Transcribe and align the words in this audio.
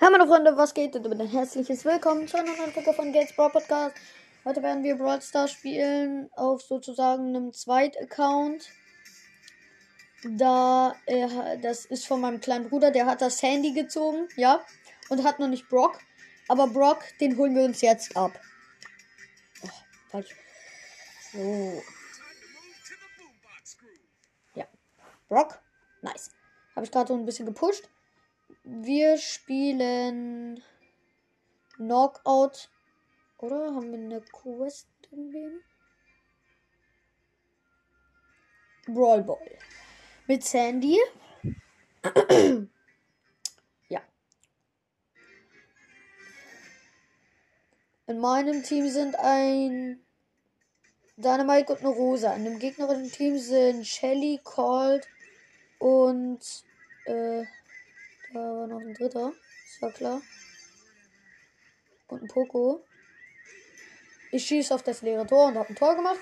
Hallo 0.00 0.12
meine 0.12 0.26
Freunde, 0.26 0.56
was 0.56 0.72
geht? 0.72 0.96
Und 0.96 1.20
ein 1.20 1.28
herzliches 1.28 1.84
Willkommen 1.84 2.26
zu 2.26 2.38
einer 2.38 2.56
neuen 2.56 2.72
Folge 2.72 2.94
von 2.94 3.12
Gates 3.12 3.36
Brawl 3.36 3.50
Podcast. 3.50 3.94
Heute 4.46 4.62
werden 4.62 4.82
wir 4.82 4.96
Brawl 4.96 5.20
Stars 5.20 5.52
spielen 5.52 6.30
auf 6.36 6.62
sozusagen 6.62 7.36
einem 7.36 7.52
Zweit-Account. 7.52 8.70
Da, 10.24 10.94
äh, 11.04 11.58
das 11.58 11.84
ist 11.84 12.06
von 12.06 12.22
meinem 12.22 12.40
kleinen 12.40 12.70
Bruder, 12.70 12.90
der 12.90 13.04
hat 13.04 13.20
das 13.20 13.42
Handy 13.42 13.74
gezogen, 13.74 14.26
ja, 14.36 14.64
und 15.10 15.22
hat 15.22 15.38
noch 15.38 15.48
nicht 15.48 15.68
Brock. 15.68 15.98
Aber 16.48 16.66
Brock, 16.66 17.04
den 17.20 17.36
holen 17.36 17.54
wir 17.54 17.64
uns 17.64 17.82
jetzt 17.82 18.16
ab. 18.16 18.32
Oh, 19.62 19.68
falsch. 20.08 20.34
So. 21.30 21.82
Ja. 24.54 24.64
Brock, 25.28 25.60
nice. 26.00 26.30
Habe 26.74 26.86
ich 26.86 26.90
gerade 26.90 27.08
so 27.08 27.14
ein 27.14 27.26
bisschen 27.26 27.44
gepusht. 27.44 27.86
Wir 28.62 29.16
spielen 29.16 30.62
Knockout. 31.76 32.68
Oder 33.38 33.74
haben 33.74 33.90
wir 33.90 33.98
eine 33.98 34.20
Quest 34.20 34.88
in 35.10 35.62
Brawl 38.86 39.22
Ball. 39.22 39.58
Mit 40.26 40.44
Sandy. 40.44 40.98
ja. 43.88 44.00
In 48.06 48.18
meinem 48.18 48.62
Team 48.62 48.88
sind 48.88 49.16
ein 49.16 50.00
Dynamite 51.16 51.72
und 51.72 51.80
eine 51.80 51.88
Rosa. 51.88 52.34
In 52.34 52.44
dem 52.44 52.58
gegnerischen 52.58 53.10
Team 53.10 53.38
sind 53.38 53.86
Shelly, 53.86 54.40
Cold 54.44 55.08
und 55.78 56.40
äh, 57.06 57.44
da 58.32 58.40
war 58.40 58.66
noch 58.66 58.80
ein 58.80 58.94
dritter. 58.94 59.32
Das 59.32 59.82
war 59.82 59.92
klar. 59.92 60.22
Und 62.08 62.22
ein 62.22 62.28
Poco. 62.28 62.84
Ich 64.32 64.46
schieße 64.46 64.74
auf 64.74 64.82
das 64.82 65.02
leere 65.02 65.26
Tor 65.26 65.48
und 65.48 65.56
habe 65.56 65.68
ein 65.68 65.76
Tor 65.76 65.96
gemacht. 65.96 66.20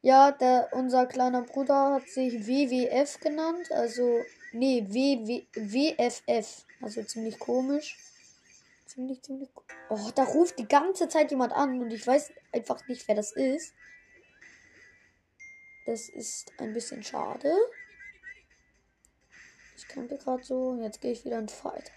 Ja, 0.00 0.30
der, 0.30 0.68
unser 0.72 1.06
kleiner 1.06 1.42
Bruder 1.42 1.94
hat 1.94 2.08
sich 2.08 2.46
WWF 2.46 3.18
genannt. 3.20 3.70
Also, 3.72 4.22
nee, 4.52 4.84
WW, 4.88 5.46
WFF. 5.54 6.64
Also 6.80 7.02
ziemlich 7.02 7.38
komisch. 7.38 7.98
Ziemlich, 8.86 9.22
ziemlich 9.22 9.52
komisch. 9.52 9.74
Oh, 9.90 10.10
da 10.14 10.22
ruft 10.22 10.58
die 10.58 10.68
ganze 10.68 11.08
Zeit 11.08 11.30
jemand 11.30 11.52
an 11.52 11.80
und 11.80 11.90
ich 11.92 12.06
weiß 12.06 12.32
einfach 12.52 12.86
nicht, 12.86 13.08
wer 13.08 13.16
das 13.16 13.32
ist. 13.32 13.74
Das 15.86 16.08
ist 16.08 16.52
ein 16.58 16.72
bisschen 16.72 17.02
schade. 17.02 17.52
Ich 19.78 19.86
kämpfe 19.86 20.18
gerade 20.18 20.42
so. 20.42 20.76
Jetzt 20.82 21.00
gehe 21.00 21.12
ich 21.12 21.24
wieder 21.24 21.38
in 21.38 21.48
Fight. 21.48 21.92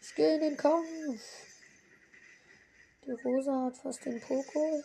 Ich 0.00 0.14
gehe 0.14 0.36
in 0.36 0.40
den 0.40 0.56
Kampf. 0.56 1.20
Die 3.04 3.10
Rosa 3.10 3.64
hat 3.64 3.76
fast 3.76 4.04
den 4.04 4.20
Poko. 4.20 4.84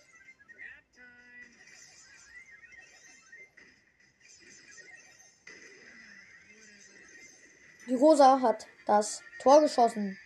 Die 7.88 7.96
Rosa 7.96 8.42
hat 8.42 8.66
das 8.88 9.22
Tor 9.40 9.62
geschossen. 9.62 10.18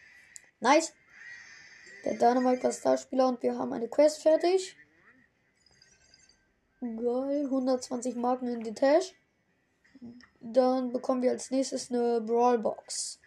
Nice. 0.61 0.93
Der 2.05 2.13
Dynamite 2.13 2.63
war 2.63 2.71
Starspieler 2.71 3.27
und 3.27 3.43
wir 3.43 3.57
haben 3.57 3.73
eine 3.73 3.89
Quest 3.89 4.21
fertig. 4.21 4.77
Geil. 6.79 7.43
120 7.45 8.15
Marken 8.15 8.47
in 8.47 8.63
die 8.63 8.73
Tasche. 8.73 9.13
Dann 10.47 10.91
bekommen 10.91 11.23
wir 11.23 11.31
als 11.31 11.49
nächstes 11.49 11.89
eine 11.89 12.21
Brawl 12.21 12.59
Box. 12.59 13.19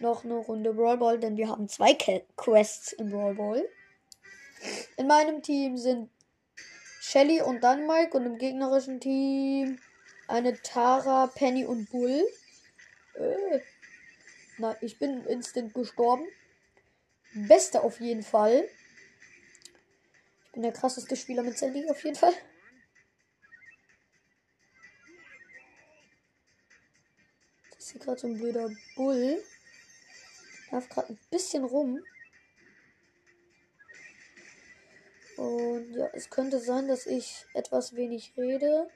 Noch 0.00 0.24
eine 0.24 0.34
Runde 0.34 0.74
Brawl 0.74 0.98
Ball, 0.98 1.20
denn 1.20 1.36
wir 1.36 1.48
haben 1.48 1.68
zwei 1.68 1.96
Quests 2.36 2.92
im 2.94 3.10
Brawl 3.10 3.36
Ball. 3.36 3.64
In 4.96 5.06
meinem 5.06 5.42
Team 5.42 5.76
sind 5.76 6.10
Shelly 7.00 7.40
und 7.40 7.62
dann 7.62 7.86
Mike 7.86 8.16
und 8.16 8.26
im 8.26 8.38
gegnerischen 8.38 8.98
Team 8.98 9.78
eine 10.26 10.60
Tara, 10.60 11.28
Penny 11.28 11.66
und 11.66 11.88
Bull. 11.90 12.26
Äh, 13.14 13.60
na, 14.58 14.76
ich 14.80 14.98
bin 14.98 15.24
instant 15.26 15.72
gestorben. 15.72 16.26
Beste 17.32 17.82
auf 17.82 18.00
jeden 18.00 18.24
Fall. 18.24 18.68
Ich 20.46 20.52
bin 20.52 20.62
der 20.62 20.72
krasseste 20.72 21.14
Spieler 21.14 21.44
mit 21.44 21.56
Sandy 21.56 21.88
auf 21.88 22.02
jeden 22.02 22.16
Fall. 22.16 22.34
Hier 27.94 28.00
gerade 28.00 28.20
so 28.20 28.26
ein 28.26 28.38
blöder 28.38 28.70
Bull. 28.96 29.42
Läuft 30.70 30.90
gerade 30.90 31.12
ein 31.12 31.18
bisschen 31.30 31.64
rum. 31.64 32.02
Und 35.36 35.94
ja, 35.94 36.06
es 36.12 36.28
könnte 36.30 36.60
sein, 36.60 36.88
dass 36.88 37.06
ich 37.06 37.46
etwas 37.54 37.94
wenig 37.94 38.32
rede. 38.36 38.90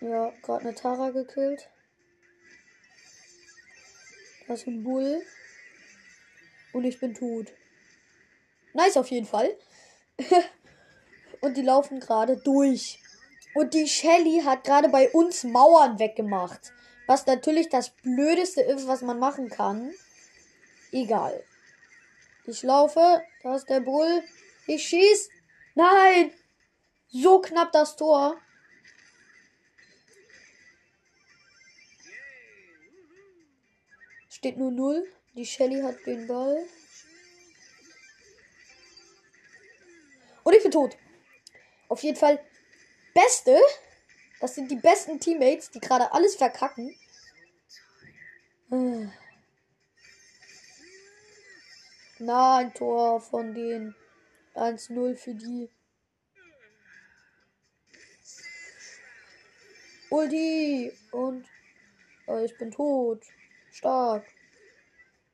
Ja, 0.00 0.32
gerade 0.42 0.60
eine 0.60 0.74
Tara 0.74 1.10
gekillt. 1.10 1.68
Da 4.46 4.54
ist 4.54 4.66
ein 4.66 4.82
Bull. 4.82 5.22
Und 6.72 6.84
ich 6.84 6.98
bin 7.00 7.14
tot. 7.14 7.52
Nice 8.74 8.96
auf 8.96 9.10
jeden 9.10 9.26
Fall. 9.26 9.56
und 11.40 11.56
die 11.56 11.62
laufen 11.62 12.00
gerade 12.00 12.36
durch. 12.36 13.00
Und 13.54 13.74
die 13.74 13.88
Shelly 13.88 14.42
hat 14.44 14.64
gerade 14.64 14.88
bei 14.88 15.10
uns 15.10 15.44
Mauern 15.44 15.98
weggemacht. 15.98 16.72
Was 17.06 17.26
natürlich 17.26 17.68
das 17.68 17.90
Blödeste 17.90 18.60
ist, 18.60 18.86
was 18.86 19.02
man 19.02 19.18
machen 19.18 19.50
kann. 19.50 19.92
Egal. 20.92 21.42
Ich 22.46 22.62
laufe. 22.62 23.22
Da 23.42 23.56
ist 23.56 23.68
der 23.68 23.80
Bull. 23.80 24.22
Ich 24.66 24.86
schieß. 24.86 25.28
Nein! 25.74 26.32
So 27.08 27.40
knapp 27.40 27.72
das 27.72 27.96
Tor. 27.96 28.36
Steht 34.28 34.56
nur 34.56 34.70
0. 34.70 35.06
Die 35.34 35.44
Shelly 35.44 35.80
hat 35.82 35.96
den 36.06 36.26
Ball. 36.26 36.64
Und 40.44 40.54
ich 40.54 40.62
bin 40.62 40.72
tot. 40.72 40.96
Auf 41.90 42.02
jeden 42.04 42.16
Fall 42.16 42.40
Beste. 43.12 43.60
Das 44.40 44.54
sind 44.54 44.70
die 44.70 44.76
besten 44.76 45.20
Teammates, 45.20 45.70
die 45.70 45.80
gerade 45.80 46.12
alles 46.12 46.36
verkacken. 46.36 46.96
Na, 52.18 52.58
ein 52.58 52.72
Tor 52.72 53.20
von 53.20 53.52
den 53.54 53.94
1-0 54.54 55.16
für 55.16 55.34
die. 55.34 55.68
Ulti 60.10 60.92
und 61.10 61.44
oh, 62.26 62.38
ich 62.38 62.56
bin 62.56 62.70
tot. 62.70 63.24
Stark. 63.72 64.24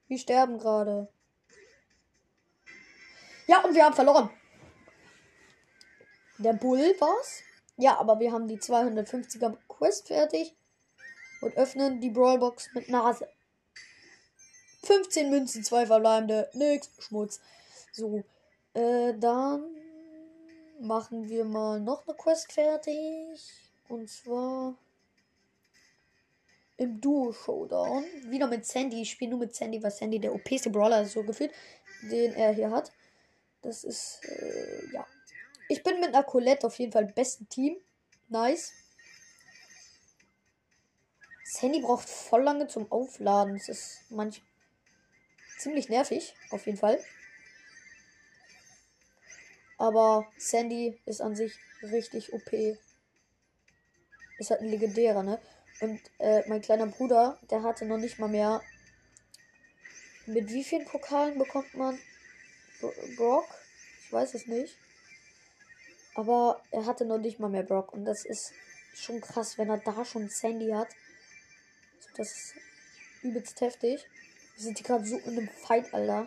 Wir 0.08 0.18
sterben 0.18 0.58
gerade. 0.58 1.08
Ja, 3.46 3.60
und 3.60 3.74
wir 3.74 3.84
haben 3.84 3.94
verloren. 3.94 4.30
Der 6.38 6.52
Bull 6.52 6.94
war's. 7.00 7.42
Ja, 7.76 7.98
aber 7.98 8.20
wir 8.20 8.32
haben 8.32 8.48
die 8.48 8.58
250er 8.58 9.56
Quest 9.68 10.08
fertig. 10.08 10.54
Und 11.40 11.56
öffnen 11.56 12.00
die 12.00 12.10
Brawlbox 12.10 12.70
mit 12.74 12.88
Nase. 12.88 13.28
15 14.84 15.30
Münzen, 15.30 15.64
zwei 15.64 15.86
verbleibende. 15.86 16.48
Nix, 16.54 16.90
Schmutz. 16.98 17.40
So. 17.92 18.22
Äh, 18.74 19.14
dann 19.18 19.64
machen 20.80 21.28
wir 21.28 21.44
mal 21.44 21.80
noch 21.80 22.06
eine 22.06 22.16
Quest 22.16 22.52
fertig. 22.52 23.40
Und 23.88 24.08
zwar 24.08 24.74
im 26.76 27.00
Duo 27.00 27.32
Showdown. 27.32 28.04
Wieder 28.26 28.46
mit 28.46 28.66
Sandy. 28.66 29.02
Ich 29.02 29.10
spiele 29.10 29.30
nur 29.30 29.40
mit 29.40 29.54
Sandy, 29.54 29.82
weil 29.82 29.90
Sandy 29.90 30.18
der 30.18 30.34
OPste 30.34 30.70
Brawler 30.70 31.02
ist 31.02 31.12
so 31.12 31.22
gefühlt, 31.22 31.52
den 32.02 32.34
er 32.34 32.52
hier 32.52 32.70
hat. 32.70 32.92
Das 33.62 33.84
ist, 33.84 34.20
äh, 34.24 34.92
ja. 34.92 35.06
Ich 35.68 35.82
bin 35.82 36.00
mit 36.00 36.14
einer 36.14 36.22
Colette 36.22 36.66
auf 36.66 36.78
jeden 36.78 36.92
Fall 36.92 37.04
im 37.04 37.14
besten 37.14 37.48
Team. 37.48 37.76
Nice. 38.28 38.72
Das 41.44 41.62
Handy 41.62 41.80
braucht 41.80 42.08
voll 42.08 42.42
lange 42.42 42.66
zum 42.66 42.90
Aufladen. 42.90 43.54
Das 43.54 43.68
ist 43.68 44.00
manch 44.10 44.42
ziemlich 45.58 45.88
nervig, 45.88 46.34
auf 46.50 46.66
jeden 46.66 46.78
Fall. 46.78 47.02
Aber 49.78 50.26
Sandy 50.38 50.98
ist 51.04 51.20
an 51.20 51.36
sich 51.36 51.54
richtig 51.82 52.32
OP. 52.32 52.52
Ist 54.38 54.50
halt 54.50 54.60
ein 54.60 54.68
legendärer, 54.68 55.22
ne? 55.22 55.40
Und 55.80 56.00
äh, 56.18 56.48
mein 56.48 56.62
kleiner 56.62 56.86
Bruder, 56.86 57.38
der 57.50 57.62
hatte 57.62 57.84
noch 57.84 57.98
nicht 57.98 58.18
mal 58.18 58.28
mehr. 58.28 58.62
Mit 60.26 60.50
wie 60.50 60.64
vielen 60.64 60.86
Pokalen 60.86 61.38
bekommt 61.38 61.74
man 61.74 61.98
Brock? 63.16 63.46
Ich 64.04 64.12
weiß 64.12 64.34
es 64.34 64.46
nicht. 64.46 64.76
Aber 66.16 66.62
er 66.70 66.86
hatte 66.86 67.04
noch 67.04 67.18
nicht 67.18 67.38
mal 67.38 67.50
mehr 67.50 67.62
Brock. 67.62 67.92
Und 67.92 68.06
das 68.06 68.24
ist 68.24 68.54
schon 68.94 69.20
krass, 69.20 69.58
wenn 69.58 69.68
er 69.68 69.76
da 69.76 70.02
schon 70.02 70.30
Sandy 70.30 70.70
hat. 70.70 70.88
Das 72.16 72.32
ist 72.32 72.54
übelst 73.22 73.60
heftig. 73.60 74.06
Wir 74.54 74.64
sind 74.64 74.78
hier 74.78 74.86
gerade 74.86 75.04
so 75.04 75.18
in 75.18 75.36
einem 75.36 75.48
Fight, 75.48 75.92
Alter. 75.92 76.26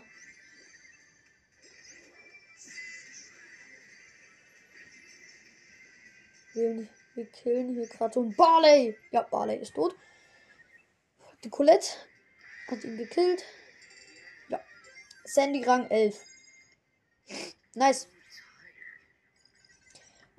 Wir, 6.54 6.88
wir 7.16 7.26
killen 7.32 7.74
hier 7.74 7.88
gerade 7.88 8.14
so 8.14 8.22
ein 8.22 8.36
Barley. 8.36 8.96
Ja, 9.10 9.24
Barley 9.24 9.58
ist 9.58 9.74
tot. 9.74 9.96
Die 11.44 11.50
Colette 11.50 11.90
hat 12.68 12.84
ihn 12.84 12.96
gekillt. 12.96 13.44
Ja. 14.50 14.62
Sandy 15.24 15.64
Rang 15.64 15.90
11. 15.90 16.16
Nice. 17.74 18.08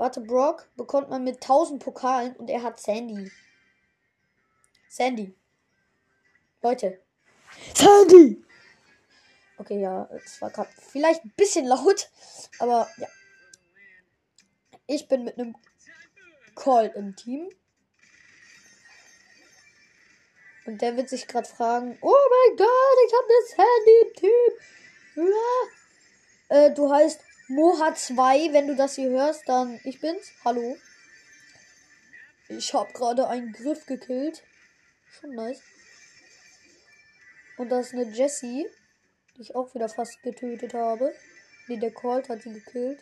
Warte, 0.01 0.23
Brock 0.23 0.67
bekommt 0.77 1.11
man 1.11 1.25
mit 1.25 1.43
1000 1.43 1.85
Pokalen 1.85 2.35
und 2.37 2.49
er 2.49 2.63
hat 2.63 2.81
Sandy. 2.81 3.31
Sandy. 4.89 5.37
Leute. 6.63 7.03
Sandy! 7.75 8.43
Okay, 9.59 9.83
ja, 9.83 10.09
es 10.25 10.41
war 10.41 10.49
gerade 10.49 10.71
vielleicht 10.91 11.23
ein 11.23 11.35
bisschen 11.37 11.67
laut, 11.67 12.11
aber 12.61 12.89
ja. 12.97 13.09
Ich 14.87 15.07
bin 15.07 15.25
mit 15.25 15.39
einem 15.39 15.55
Call 16.55 16.87
im 16.97 17.15
Team. 17.15 17.51
Und 20.65 20.81
der 20.81 20.97
wird 20.97 21.11
sich 21.11 21.29
gerade 21.29 21.47
fragen, 21.47 21.99
oh 22.01 22.09
mein 22.31 22.57
Gott, 22.57 22.97
ich 23.07 23.13
habe 23.13 23.29
das 23.39 23.59
Handy 23.59 24.01
im 24.07 24.15
Team. 24.15 25.31
Ja. 25.31 26.57
Äh, 26.57 26.75
du 26.75 26.91
heißt 26.91 27.21
Moha2, 27.51 28.53
wenn 28.53 28.69
du 28.69 28.77
das 28.77 28.95
hier 28.95 29.11
hörst, 29.11 29.49
dann 29.49 29.81
ich 29.83 30.01
bin's. 30.01 30.31
Hallo. 30.45 30.77
Ich 32.49 32.73
habe 32.75 32.93
gerade 32.93 33.27
einen 33.27 33.53
Griff 33.53 33.87
gekillt. 33.87 34.45
Schon 35.11 35.35
nice. 35.35 35.61
Und 37.59 37.71
das 37.71 37.89
ist 37.89 37.95
eine 37.95 38.09
Jessie, 38.09 38.69
die 39.37 39.43
ich 39.43 39.57
auch 39.57 39.75
wieder 39.75 39.89
fast 39.89 40.23
getötet 40.23 40.75
habe. 40.75 41.13
Nee, 41.67 41.79
der 41.79 41.91
Colt 41.91 42.29
hat 42.29 42.43
sie 42.43 42.53
gekillt. 42.53 43.01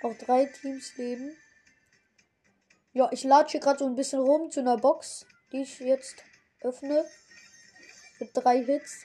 Auch 0.00 0.16
drei 0.16 0.44
Teams 0.44 0.96
leben. 0.96 1.36
Ja, 2.92 3.08
ich 3.10 3.24
latsche 3.24 3.58
gerade 3.58 3.80
so 3.80 3.86
ein 3.86 3.96
bisschen 3.96 4.20
rum 4.20 4.48
zu 4.48 4.60
einer 4.60 4.76
Box, 4.76 5.26
die 5.50 5.62
ich 5.62 5.80
jetzt 5.80 6.22
öffne. 6.60 7.04
Mit 8.20 8.30
drei 8.32 8.62
Hits. 8.62 9.04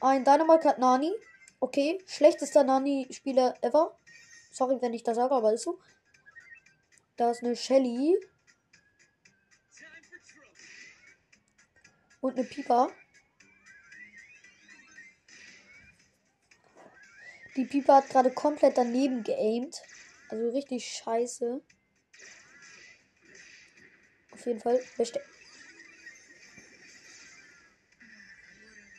Ein 0.00 0.24
Dynamite 0.24 0.68
hat 0.68 0.80
Nani. 0.80 1.12
Okay, 1.60 1.98
schlechtester 2.06 2.62
Nani-Spieler 2.62 3.56
ever. 3.62 3.98
Sorry, 4.52 4.80
wenn 4.80 4.94
ich 4.94 5.02
das 5.02 5.16
sage, 5.16 5.34
aber 5.34 5.52
ist 5.52 5.64
so. 5.64 5.80
Da 7.16 7.32
ist 7.32 7.42
eine 7.42 7.56
Shelly. 7.56 8.16
Und 12.20 12.38
eine 12.38 12.46
Piper. 12.46 12.90
Die 17.56 17.64
Piper 17.64 17.96
hat 17.96 18.08
gerade 18.08 18.30
komplett 18.30 18.78
daneben 18.78 19.24
geaimt. 19.24 19.82
Also 20.28 20.50
richtig 20.50 20.86
scheiße. 20.86 21.60
Auf 24.30 24.46
jeden 24.46 24.60
Fall. 24.60 24.78
Verste 24.78 25.20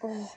oh. 0.01 0.29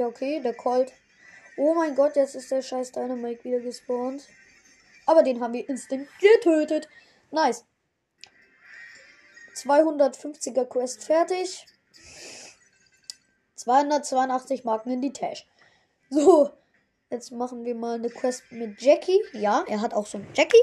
Ja, 0.00 0.06
okay, 0.06 0.40
der 0.40 0.54
Colt. 0.54 0.94
Oh 1.58 1.74
mein 1.74 1.94
Gott, 1.94 2.16
jetzt 2.16 2.34
ist 2.34 2.50
der 2.50 2.62
scheiß 2.62 2.90
Dynamite 2.92 3.44
wieder 3.44 3.60
gespawnt. 3.60 4.26
Aber 5.04 5.22
den 5.22 5.42
haben 5.42 5.52
wir 5.52 5.68
instant 5.68 6.08
getötet. 6.18 6.88
Nice. 7.30 7.66
250er 9.56 10.64
Quest 10.64 11.04
fertig. 11.04 11.66
282 13.56 14.64
Marken 14.64 14.90
in 14.90 15.02
die 15.02 15.12
Tasche. 15.12 15.44
So, 16.08 16.50
jetzt 17.10 17.30
machen 17.30 17.66
wir 17.66 17.74
mal 17.74 17.96
eine 17.96 18.08
Quest 18.08 18.44
mit 18.48 18.80
Jackie. 18.80 19.20
Ja, 19.34 19.66
er 19.68 19.82
hat 19.82 19.92
auch 19.92 20.06
so 20.06 20.16
einen 20.16 20.32
Jackie. 20.32 20.56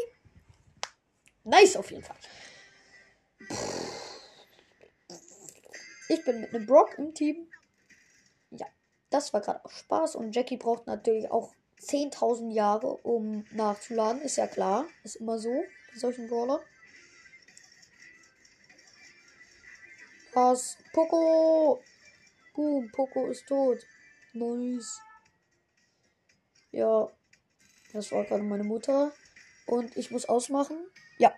Nice 1.43 1.75
auf 1.75 1.91
jeden 1.91 2.03
Fall. 2.03 2.17
Ich 6.09 6.25
bin 6.25 6.41
mit 6.41 6.55
einem 6.55 6.65
Brock 6.65 6.97
im 6.97 7.13
Team. 7.13 7.47
Ja, 8.49 8.65
das 9.09 9.33
war 9.33 9.41
gerade 9.41 9.63
auch 9.63 9.71
Spaß. 9.71 10.15
Und 10.15 10.35
Jackie 10.35 10.57
braucht 10.57 10.87
natürlich 10.87 11.31
auch 11.31 11.53
10.000 11.81 12.51
Jahre, 12.51 12.97
um 12.97 13.45
nachzuladen. 13.51 14.21
Ist 14.21 14.37
ja 14.37 14.47
klar. 14.47 14.85
Ist 15.03 15.17
immer 15.17 15.39
so 15.39 15.63
bei 15.93 15.99
solchen 15.99 16.27
Brawler. 16.27 16.59
Was? 20.33 20.77
Poco! 20.93 21.81
Boom, 22.53 22.91
Poco 22.91 23.27
ist 23.27 23.47
tot. 23.47 23.79
Nice. 24.33 24.99
Ja, 26.71 27.09
das 27.93 28.11
war 28.11 28.23
gerade 28.25 28.43
meine 28.43 28.63
Mutter. 28.63 29.11
Und 29.65 29.95
ich 29.97 30.11
muss 30.11 30.27
ausmachen. 30.27 30.77
Ja, 31.17 31.33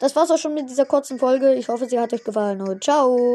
das 0.00 0.14
war's 0.16 0.30
auch 0.30 0.38
schon 0.38 0.54
mit 0.54 0.68
dieser 0.68 0.86
kurzen 0.86 1.18
Folge. 1.18 1.54
Ich 1.54 1.68
hoffe, 1.68 1.88
sie 1.88 1.98
hat 1.98 2.12
euch 2.12 2.24
gefallen. 2.24 2.60
Und 2.60 2.84
ciao. 2.84 3.32